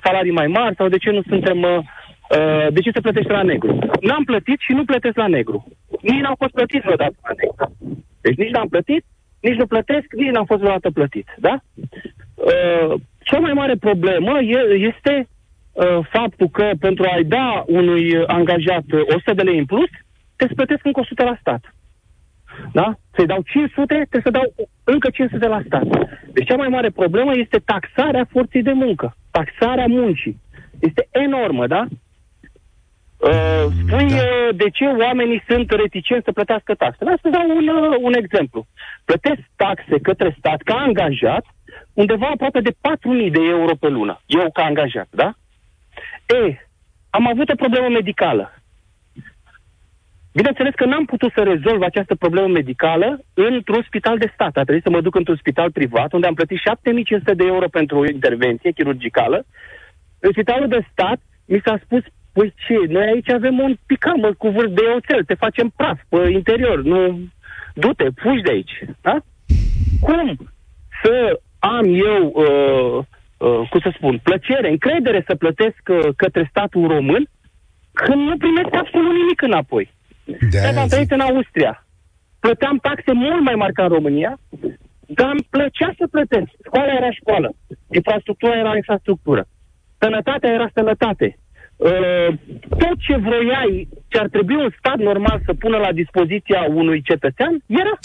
[0.03, 1.85] salarii mai mari sau de ce nu suntem
[2.31, 3.79] uh, Uh, de ce se plătește la negru?
[4.01, 5.67] N-am plătit și nu plătesc la negru.
[6.01, 7.77] Nici n-am fost plătit vreodată la negru.
[8.21, 9.05] Deci nici n-am plătit,
[9.41, 11.27] nici nu plătesc, nici n-am fost vreodată plătit.
[11.39, 11.59] Da?
[12.35, 14.39] Uh, cea mai mare problemă
[14.93, 15.29] este
[15.73, 19.91] uh, faptul că pentru a-i da unui angajat 100 de lei în plus,
[20.37, 21.75] te plătesc încă 100 la stat.
[22.73, 22.95] Da?
[23.15, 25.87] Să-i dau 500, trebuie să dau încă 500 la stat.
[26.33, 30.41] Deci cea mai mare problemă este taxarea forței de muncă, taxarea muncii.
[30.81, 31.87] Este enormă, da?
[33.21, 34.17] Uh, spui da.
[34.17, 36.99] uh, de ce oamenii sunt reticenți să plătească taxe.
[37.01, 38.67] Vreau să dau un, uh, un exemplu.
[39.05, 41.45] Plătesc taxe către stat ca angajat
[41.93, 44.21] undeva aproape de 4.000 de euro pe lună.
[44.27, 45.33] Eu ca angajat, da?
[46.27, 46.69] E,
[47.11, 48.55] am avut o problemă medicală.
[50.33, 54.57] Bineînțeles că n-am putut să rezolv această problemă medicală într-un spital de stat.
[54.57, 57.99] A trebuit să mă duc într-un spital privat, unde am plătit 7500 de euro pentru
[57.99, 59.45] o intervenție chirurgicală.
[60.19, 62.03] În spitalul de stat mi s-a spus,
[62.41, 66.31] păi ce, noi aici avem un picamă cu vârf de oțel, te facem praf pe
[66.31, 67.19] interior, nu...
[67.75, 69.17] Du-te, fugi de aici, da?
[70.01, 70.37] Cum
[71.03, 73.05] să am eu, uh,
[73.49, 77.29] uh, cum să spun, plăcere, încredere să plătesc uh, către statul român
[77.93, 79.93] când nu primesc absolut nimic înapoi?
[80.51, 81.87] De am trăit în Austria.
[82.41, 84.39] Plăteam taxe mult mai mari ca în România,
[85.07, 86.51] dar îmi plăcea să plătesc.
[86.65, 87.55] Școala era școală,
[87.91, 89.47] infrastructura era infrastructură,
[89.99, 91.39] sănătatea era sănătate.
[91.81, 92.35] Uh,
[92.69, 97.63] tot ce vroiai, ce ar trebui un stat normal să pună la dispoziția unui cetățean,
[97.67, 97.99] era.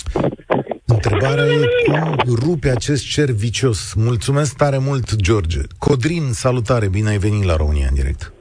[0.85, 1.59] Întrebarea e
[1.89, 3.93] cum rupe acest cer vicios.
[3.93, 5.59] Mulțumesc tare mult, George.
[5.79, 8.33] Codrin, salutare, bine ai venit la România în direct.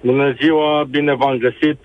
[0.00, 1.80] Bună ziua, bine v-am găsit.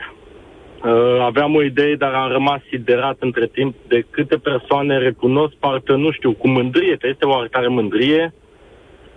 [0.84, 5.96] Uh, aveam o idee, dar am rămas siderat între timp de câte persoane recunosc, parcă,
[5.96, 8.34] nu știu, cu mândrie, că este o oarecare mândrie,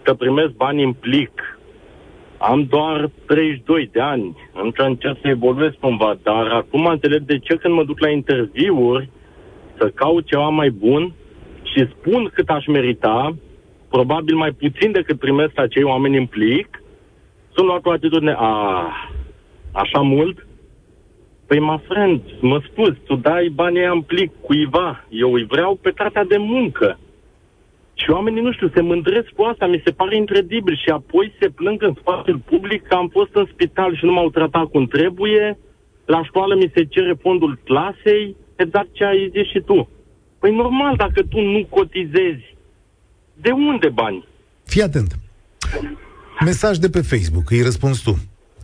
[0.03, 1.56] că primesc bani în plic.
[2.39, 7.55] Am doar 32 de ani, încă încerc să evoluez cumva, dar acum înțeleg de ce
[7.57, 9.09] când mă duc la interviuri
[9.79, 11.13] să caut ceva mai bun
[11.63, 13.37] și spun cât aș merita,
[13.89, 16.83] probabil mai puțin decât primesc acei oameni în plic,
[17.55, 18.91] sunt luat cu atitudine, a,
[19.73, 20.47] așa mult,
[21.47, 25.05] Păi, mă friend, mă spus, tu dai banii în plic cuiva.
[25.09, 26.99] Eu îi vreau pe cartea de muncă.
[28.01, 30.77] Și oamenii, nu știu, se mândresc cu asta, mi se pare incredibil.
[30.77, 34.31] Și apoi se plâng în spațiul public că am fost în spital și nu m-au
[34.31, 35.59] tratat cum trebuie.
[36.05, 39.89] La școală mi se cere fondul clasei, exact ce ai zis și tu.
[40.39, 42.57] Păi normal, dacă tu nu cotizezi,
[43.41, 44.29] de unde bani?
[44.65, 45.19] Fii atent.
[46.45, 48.19] Mesaj de pe Facebook, îi răspunzi tu.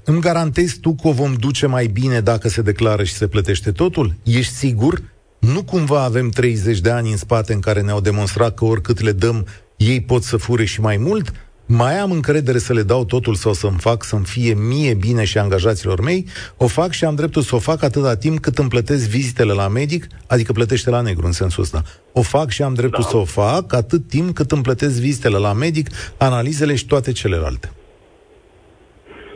[0.05, 3.73] Îmi garantezi tu că o vom duce mai bine dacă se declară și se plătește
[3.73, 4.12] totul?
[4.25, 5.03] Ești sigur?
[5.50, 9.12] Nu cumva avem 30 de ani în spate în care ne-au demonstrat că oricât le
[9.12, 11.33] dăm, ei pot să fure și mai mult?
[11.66, 15.38] Mai am încredere să le dau totul sau să-mi fac să-mi fie mie bine și
[15.38, 16.26] angajaților mei?
[16.57, 19.68] O fac și am dreptul să o fac atâta timp cât îmi plătesc vizitele la
[19.68, 21.83] medic, adică plătește la negru în sensul ăsta.
[22.12, 23.09] O fac și am dreptul da.
[23.09, 25.87] să o fac atât timp cât îmi plătesc vizitele la medic,
[26.18, 27.70] analizele și toate celelalte.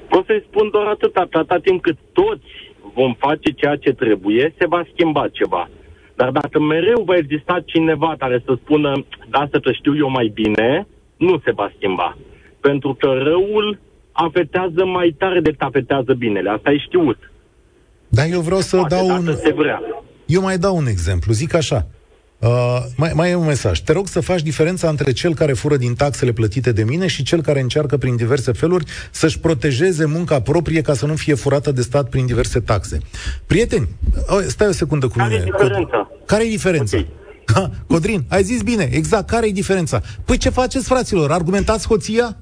[0.09, 2.51] Pot să-i spun doar atât, atâta timp cât toți
[2.95, 5.69] vom face ceea ce trebuie, se va schimba ceva.
[6.17, 8.93] Dar dacă mereu va exista cineva care să spună,
[9.31, 12.17] da, să te știu eu mai bine, nu se va schimba.
[12.61, 13.79] Pentru că răul
[14.13, 16.51] afectează mai tare decât afectează binele.
[16.51, 17.31] Asta e știut.
[18.09, 19.35] Da, eu vreau să Poate dau un...
[19.35, 19.83] Se vrea.
[20.27, 21.33] Eu mai dau un exemplu.
[21.33, 21.87] Zic așa.
[22.47, 23.79] Uh, mai, mai e un mesaj.
[23.79, 27.23] Te rog să faci diferența între cel care fură din taxele plătite de mine și
[27.23, 31.73] cel care încearcă prin diverse feluri să-și protejeze munca proprie ca să nu fie furată
[31.73, 32.99] de stat prin diverse taxe.
[33.47, 33.89] Prieteni,
[34.47, 35.45] stai o secundă cu care mine.
[35.47, 36.11] E diferența?
[36.27, 36.97] Care e diferența?
[36.97, 37.11] Okay.
[37.55, 40.01] Ha, Codrin, ai zis bine, exact, care e diferența?
[40.25, 41.31] Păi ce faceți, fraților?
[41.31, 42.37] Argumentați hoția?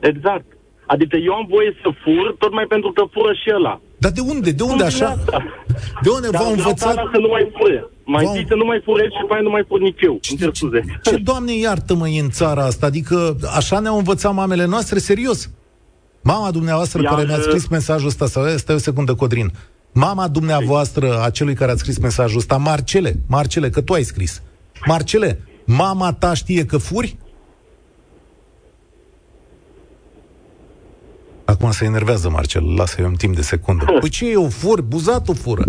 [0.00, 0.44] Exact.
[0.86, 3.80] Adică eu am voie să fur, tot pentru că fură și ăla.
[3.98, 4.50] Dar de unde?
[4.50, 5.18] De unde așa?
[6.02, 6.94] De unde v-au învățat?
[6.94, 7.86] Să nu mai fure.
[8.04, 10.18] Mai zi să nu mai furezi și mai nu mai fur nici eu.
[10.20, 10.50] Ce, ce,
[11.02, 12.86] ce, doamne, iartă-mă, în țara asta?
[12.86, 15.50] Adică așa ne-au învățat mamele noastre, serios?
[16.22, 17.14] Mama dumneavoastră Iar...
[17.14, 19.52] care mi-a scris mesajul ăsta, sau stai o secundă, Codrin.
[19.92, 24.42] Mama dumneavoastră, a celui care a scris mesajul ăsta, Marcele, Marcele, că tu ai scris.
[24.86, 27.16] Marcele, mama ta știe că furi?
[31.52, 33.84] Acum se enervează Marcel, lasă-i un timp de secundă.
[33.84, 34.80] Păi ce eu fur?
[34.80, 35.64] Buzatul fură.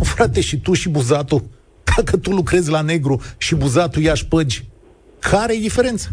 [0.00, 1.42] O, frate, și tu și buzatul?
[1.96, 4.64] Dacă tu lucrezi la negru și buzatul ia șpăgi,
[5.20, 6.08] care e diferența?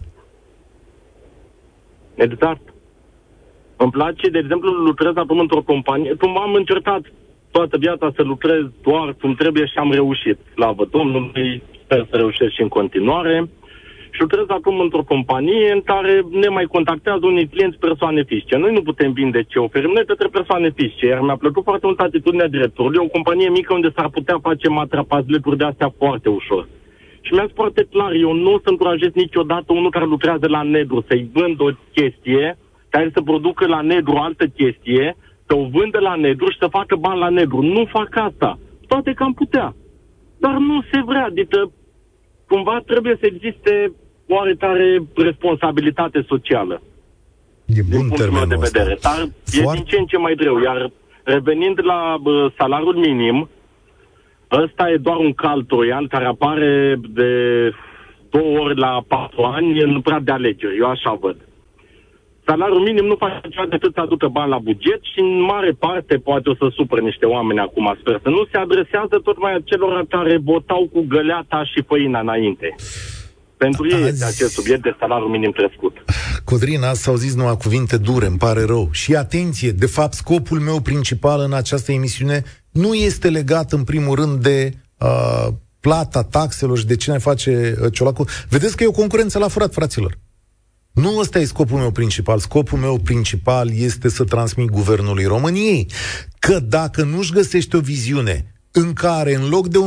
[2.15, 2.61] Exact.
[3.77, 6.13] Îmi place, de exemplu, lucrez acum într-o companie.
[6.13, 7.01] Cum am încercat
[7.51, 10.37] toată viața să lucrez doar cum trebuie și am reușit.
[10.53, 13.49] Slavă Domnului, sper să reușesc și în continuare.
[14.13, 18.57] Și lucrez acum într-o companie în care ne mai contactează unii clienți persoane fizice.
[18.57, 21.99] Noi nu putem vinde ce oferim noi către persoane fizice, iar mi-a plăcut foarte mult
[21.99, 26.67] atitudinea directorului, o companie mică unde s-ar putea face matrapazleturi de astea foarte ușor.
[27.21, 30.61] Și mi-a spus foarte clar, eu nu o să încurajez niciodată unul care lucrează la
[30.61, 32.57] Nedru să-i vând o chestie
[32.89, 35.15] care să producă la Nedru altă chestie,
[35.47, 37.61] să o vândă la Nedru și să facă bani la Nedru.
[37.61, 38.59] Nu fac asta.
[38.87, 39.75] Toate că am putea.
[40.39, 41.25] Dar nu se vrea.
[41.25, 41.71] Adică,
[42.47, 43.93] cumva trebuie să existe
[44.27, 46.81] oarecare responsabilitate socială.
[47.65, 48.97] E bun din punctul meu de vedere.
[49.01, 49.71] Dar Foarte...
[49.71, 50.61] e din ce în ce mai greu.
[50.61, 50.91] Iar
[51.23, 53.49] revenind la bă, salariul minim,
[54.51, 57.31] ăsta e doar un cal troian care apare de
[58.29, 60.77] două ori la patru ani în prag de alegeri.
[60.77, 61.37] Eu așa văd.
[62.45, 66.17] Salariul minim nu face ceva decât să aducă bani la buget și în mare parte
[66.17, 70.05] poate o să supere niște oameni acum, sper să nu se adresează tot mai acelor
[70.09, 72.75] care votau cu găleata și făina înainte.
[73.63, 74.07] Pentru ei Azi...
[74.07, 75.93] este acest subiect de salariu minim crescut.
[76.43, 78.89] Codrin, azi s-au zis numai cuvinte dure, îmi pare rău.
[78.91, 84.15] Și atenție, de fapt, scopul meu principal în această emisiune nu este legat, în primul
[84.15, 85.47] rând, de uh,
[85.79, 88.25] plata taxelor și de ce ne face uh, Ciolacu.
[88.49, 90.17] Vedeți că e o concurență la furat, fraților.
[90.91, 92.39] Nu ăsta e scopul meu principal.
[92.39, 95.87] Scopul meu principal este să transmit guvernului României
[96.39, 99.77] că dacă nu-și găsește o viziune în care în loc de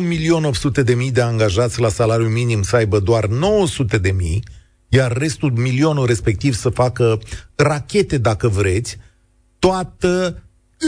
[1.07, 3.31] 1.800.000 de angajați la salariu minim să aibă doar 900.000,
[4.89, 7.19] iar restul milionul respectiv să facă
[7.55, 8.97] rachete, dacă vreți,
[9.59, 10.43] toată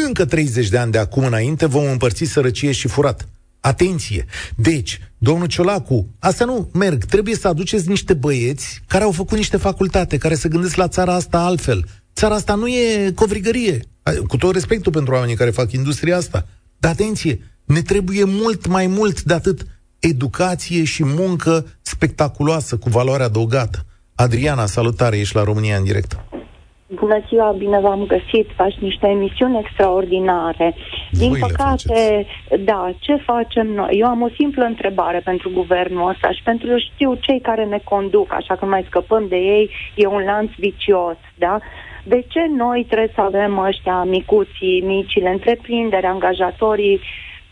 [0.07, 3.29] încă 30 de ani de acum înainte vom împărți sărăcie și furat.
[3.61, 4.27] Atenție!
[4.57, 7.05] Deci, domnul Ciolacu, asta nu merg.
[7.05, 11.15] Trebuie să aduceți niște băieți care au făcut niște facultate, care se gândesc la țara
[11.15, 11.85] asta altfel.
[12.15, 13.81] Țara asta nu e covrigărie.
[14.29, 16.47] Cu tot respectul pentru oamenii care fac industria asta.
[16.79, 19.61] Dar atenție, ne trebuie mult mai mult de atât
[20.01, 23.79] educație și muncă spectaculoasă cu valoare adăugată.
[24.15, 26.13] Adriana, salutare, ești la România în direct.
[26.95, 30.75] Bună ziua, bine v-am găsit, faci niște emisiuni extraordinare.
[31.11, 32.27] Din Voi păcate,
[32.65, 33.97] da, ce facem noi?
[33.99, 37.81] Eu am o simplă întrebare pentru guvernul ăsta și pentru eu știu cei care ne
[37.85, 41.59] conduc, așa că mai scăpăm de ei, e un lanț vicios, da?
[42.05, 47.01] De ce noi trebuie să avem ăștia micuții, micile întreprinderi, angajatorii,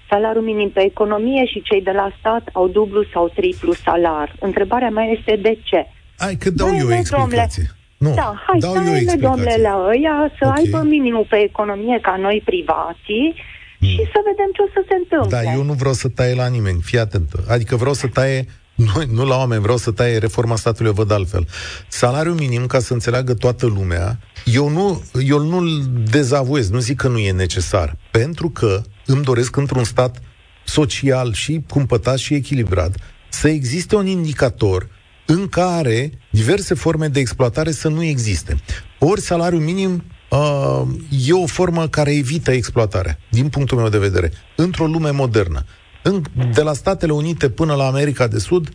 [0.08, 4.36] salariul minim pe economie și cei de la stat au dublu sau triplu salar?
[4.40, 5.86] Întrebarea mea este de ce?
[6.18, 7.62] Hai că dau eu o explicație.
[7.62, 10.62] Domnule, nu, da, hai dau să domnule la ăia să okay.
[10.62, 13.34] aibă minimul pe economie ca noi privații
[13.78, 13.88] mm.
[13.88, 15.40] și să vedem ce o să se întâmple.
[15.42, 17.44] Da, eu nu vreau să taie la nimeni, fii atentă.
[17.48, 18.46] Adică vreau să taie
[18.86, 21.46] nu, nu la oameni, vreau să taie reforma statului, eu văd altfel.
[21.88, 27.08] Salariul minim, ca să înțeleagă toată lumea, eu nu, eu nu-l dezavuez, nu zic că
[27.08, 30.22] nu e necesar, pentru că îmi doresc într-un stat
[30.64, 32.96] social și cumpătat și echilibrat
[33.28, 34.88] să existe un indicator
[35.26, 38.56] în care diverse forme de exploatare să nu existe.
[38.98, 40.82] Ori salariul minim uh,
[41.26, 45.64] e o formă care evită exploatarea, din punctul meu de vedere, într-o lume modernă.
[46.02, 46.22] În,
[46.54, 48.68] de la Statele Unite până la America de Sud,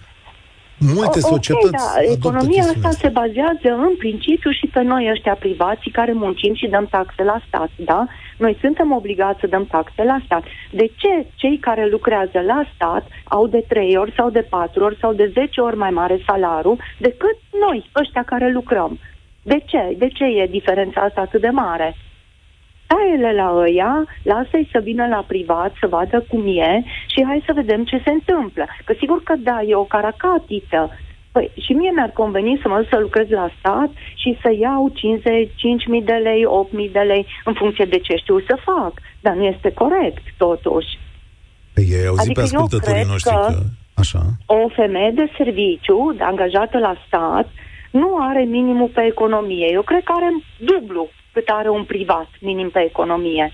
[0.77, 1.83] multe o, societăți.
[1.85, 2.11] Okay, da.
[2.11, 6.87] Economia asta se bazează în principiu și pe noi ăștia privații care muncim și dăm
[6.89, 8.07] taxe la stat, da?
[8.43, 10.43] Noi suntem obligați să dăm taxe la stat.
[10.71, 14.97] De ce cei care lucrează la stat au de trei ori sau de patru ori
[15.01, 18.99] sau de zece ori mai mare salariu decât noi, ăștia care lucrăm?
[19.43, 19.95] De ce?
[19.97, 21.95] De ce e diferența asta atât de mare?
[22.91, 27.53] taie la ăia, lasă-i să vină la privat, să vadă cum e și hai să
[27.53, 28.65] vedem ce se întâmplă.
[28.85, 30.91] Că sigur că da, e o caracatiță,
[31.31, 34.83] Păi și mie mi-ar conveni să mă duc să lucrez la stat și să iau
[34.89, 36.43] 55.000 de lei,
[36.87, 38.93] 8.000 de lei, în funcție de ce știu să fac.
[39.19, 40.91] Dar nu este corect, totuși.
[41.73, 43.45] Păi ei auzit adică pe ascultătorii noștri că...
[43.47, 43.59] că...
[43.93, 44.21] Așa.
[44.45, 47.47] O femeie de serviciu, de angajată la stat,
[47.91, 49.67] nu are minimul pe economie.
[49.71, 50.29] Eu cred că are
[50.71, 53.51] dublu cât are un privat minim pe economie.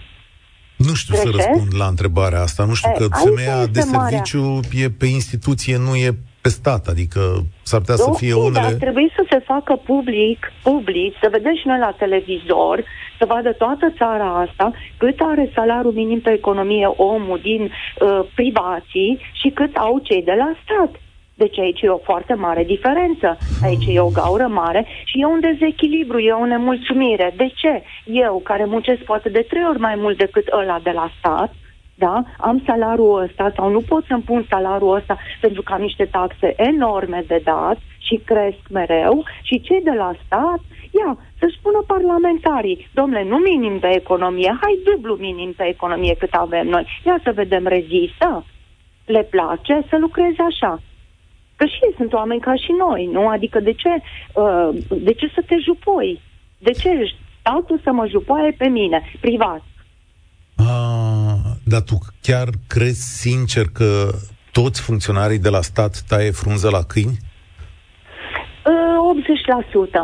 [0.77, 1.41] Nu știu Greșesc?
[1.41, 2.65] să răspund la întrebarea asta.
[2.65, 4.83] Nu știu e, că femeia de serviciu marea.
[4.83, 7.21] e pe instituție, nu e pe stat, adică
[7.69, 8.67] s-ar putea să fie unele...
[8.67, 12.83] Dar trebuie să se facă public, public, să vedem și noi la televizor,
[13.19, 19.19] să vadă toată țara asta cât are salariul minim pe economie omul din uh, privații
[19.39, 20.91] și cât au cei de la stat.
[21.33, 23.37] Deci aici e o foarte mare diferență.
[23.63, 27.33] Aici e o gaură mare și e un dezechilibru, e o nemulțumire.
[27.37, 27.83] De ce?
[28.05, 31.53] Eu, care muncesc poate de trei ori mai mult decât ăla de la stat,
[31.97, 36.05] da, am salariul ăsta sau nu pot să-mi pun salariul ăsta pentru că am niște
[36.05, 40.59] taxe enorme de dat și cresc mereu și cei de la stat,
[40.91, 46.33] ia, să-și spună parlamentarii, domnule, nu minim pe economie, hai dublu minim pe economie cât
[46.33, 48.45] avem noi, ia să vedem rezistă,
[49.05, 50.81] le place să lucreze așa.
[51.55, 53.27] Că și ei sunt oameni ca și noi, nu?
[53.27, 53.89] Adică de ce,
[54.33, 56.21] uh, de ce să te jupoi?
[56.57, 59.63] De ce statul să mă jupoaie pe mine, privat?
[60.55, 61.16] Ah,
[61.67, 64.09] dar tu chiar crezi sincer că
[64.51, 67.17] toți funcționarii de la stat taie frunză la câini?
[68.65, 68.97] Uh,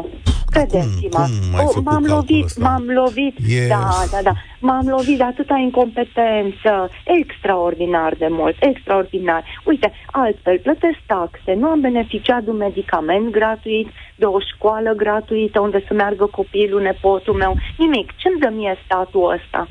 [0.05, 0.33] 80%.
[0.49, 1.25] Credeți-mă.
[1.57, 2.61] Cum, cum m-am lovit, ăsta?
[2.63, 3.67] m-am lovit, E...
[3.67, 4.33] da, da, da.
[4.59, 6.89] M-am lovit de atâta incompetență,
[7.19, 9.43] extraordinar de mult, extraordinar.
[9.65, 15.59] Uite, altfel, plătesc taxe, nu am beneficiat de un medicament gratuit, de o școală gratuită
[15.59, 18.11] unde să meargă copilul, nepotul meu, nimic.
[18.15, 19.67] Ce-mi dă mie statul ăsta?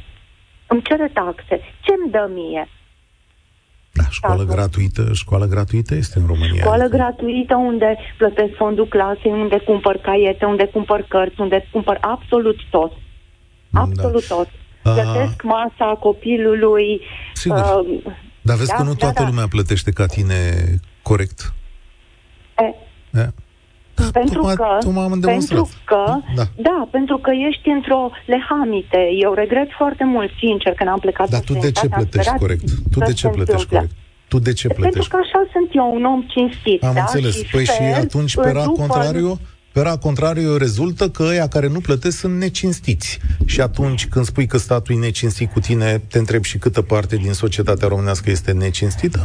[0.72, 1.54] Îmi cere taxe.
[1.80, 2.68] Ce-mi dă mie?
[3.92, 6.62] Da, școală gratuită, școală gratuită este în România.
[6.62, 12.56] Școală gratuită unde plătesc fondul clasei, unde cumpăr caiete, unde cumpăr cărți, unde cumpăr absolut
[12.70, 12.92] tot.
[13.72, 14.34] Absolut da.
[14.34, 14.48] tot.
[14.82, 17.00] Plătesc masa copilului.
[17.32, 17.58] Sigur.
[17.58, 19.28] Uh, Dar vezi da, că nu toată da, da.
[19.28, 20.34] lumea plătește ca tine
[21.02, 21.52] corect.
[22.58, 22.74] E,
[23.10, 23.28] Da.
[24.04, 25.68] Da, pentru tocmai- că, tocmai am pentru demonstrat.
[25.90, 26.02] că,
[26.38, 26.44] Da.
[26.68, 26.88] da.
[26.90, 28.02] pentru că ești într-o
[28.34, 29.00] lehamite.
[29.24, 32.00] Eu regret foarte mult, sincer, că n-am plecat Dar în tu de ce străinătate, am
[32.02, 32.64] plătești sperat corect?
[32.92, 33.76] Tu să de se ce plătești întâmple.
[33.76, 33.94] corect?
[34.32, 35.10] Tu de ce Pentru plătești?
[35.10, 37.00] că așa sunt eu, un om cinstit, Am da?
[37.00, 37.34] înțeles.
[37.36, 39.40] Și păi și sper, atunci, pe ra după- contrariu,
[39.72, 43.18] pe ra contrariu, rezultă că ăia care nu plătesc sunt necinstiți.
[43.46, 47.16] Și atunci, când spui că statul e necinstit cu tine, te întreb și câtă parte
[47.16, 49.18] din societatea românească este necinstită?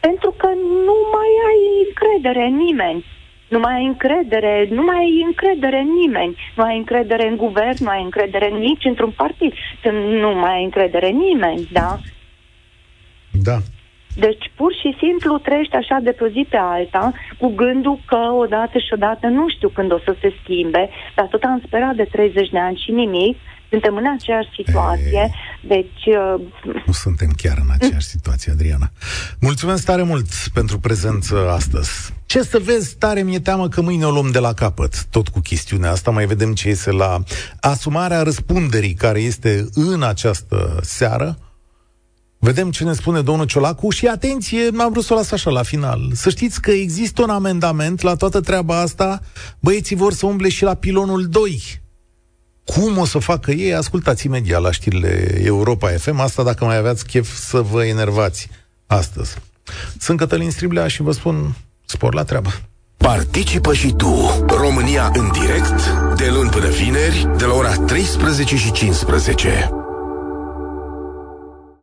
[0.00, 0.46] Pentru că
[0.86, 3.04] nu mai ai încredere în nimeni.
[3.48, 6.36] Nu mai ai încredere, nu mai ai încredere în nimeni.
[6.56, 9.52] Nu ai încredere în guvern, nu ai încredere nici într-un partid.
[10.22, 11.98] Nu mai ai încredere în nimeni, da?
[13.42, 13.58] Da.
[14.16, 18.16] Deci, pur și simplu, trăiești așa de pe o zi pe alta, cu gândul că
[18.16, 22.04] odată și odată nu știu când o să se schimbe, dar tot am sperat de
[22.04, 23.36] 30 de ani și nimic,
[23.74, 25.34] suntem în aceeași situație,
[25.68, 26.04] deci...
[26.06, 28.90] Uh, Nu suntem chiar în aceeași situație, Adriana.
[29.40, 32.12] Mulțumesc tare mult pentru prezență astăzi.
[32.26, 35.40] Ce să vezi, tare mi-e teamă că mâine o luăm de la capăt, tot cu
[35.40, 36.10] chestiunea asta.
[36.10, 37.22] Mai vedem ce iese la
[37.60, 41.38] asumarea răspunderii care este în această seară.
[42.38, 45.62] Vedem ce ne spune domnul Ciolacu și atenție, m-am vrut să o las așa la
[45.62, 46.00] final.
[46.12, 49.20] Să știți că există un amendament la toată treaba asta.
[49.60, 51.82] Băieții vor să umble și la pilonul 2.
[52.64, 53.74] Cum o să facă ei?
[53.74, 56.18] Ascultați imediat la știrile Europa FM.
[56.18, 58.48] Asta dacă mai aveați chef să vă enervați
[58.86, 59.34] astăzi.
[59.98, 62.50] Sunt Cătălin Striblea și vă spun spor la treabă.
[62.96, 68.72] Participă și tu, România în direct, de luni până vineri, de la ora 13 și
[68.72, 69.83] 15.